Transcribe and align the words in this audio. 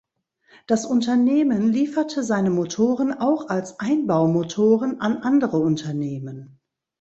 Das 0.65 0.87
Unternehmen 0.87 1.71
lieferte 1.71 2.23
seine 2.23 2.49
Motoren 2.49 3.13
auch 3.13 3.49
als 3.49 3.79
Einbaumotoren 3.79 4.99
an 4.99 5.17
andere 5.17 5.59
Unternehmen. 5.59 6.59